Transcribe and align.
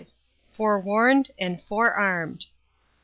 "forewarned" 0.53 1.29
and 1.37 1.61
"forearmed." 1.61 2.47